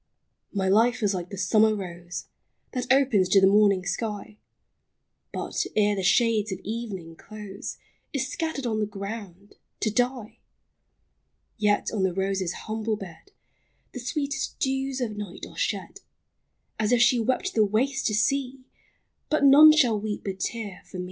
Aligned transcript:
My 0.51 0.67
life 0.67 1.03
is 1.03 1.13
like 1.13 1.29
the 1.29 1.37
summer 1.37 1.75
rose, 1.75 2.25
That 2.71 2.91
opens 2.91 3.29
to 3.29 3.39
the 3.39 3.45
morning 3.45 3.85
sky, 3.85 4.39
But, 5.31 5.63
ere 5.75 5.95
the 5.95 6.01
shades 6.01 6.51
of 6.51 6.57
evening 6.63 7.15
close, 7.15 7.77
Is 8.11 8.27
scattered 8.27 8.65
on 8.65 8.79
the 8.79 8.87
ground— 8.87 9.57
to 9.81 9.91
die! 9.91 10.39
Yet 11.59 11.91
on 11.93 12.01
the 12.01 12.15
rose's 12.15 12.53
humble 12.65 12.95
bed 12.95 13.31
The 13.93 13.99
sweetest 13.99 14.57
dews 14.57 15.01
of 15.01 15.15
night 15.15 15.45
are 15.47 15.55
shed, 15.55 15.99
As 16.79 16.91
if 16.91 16.99
she 16.99 17.19
wept 17.19 17.53
the 17.53 17.63
waste 17.63 18.07
to 18.07 18.15
see,— 18.15 18.61
But 19.29 19.43
none 19.45 19.71
shall 19.71 19.99
weep 20.01 20.25
a 20.25 20.33
tear 20.33 20.81
for 20.89 20.97
me 20.97 20.99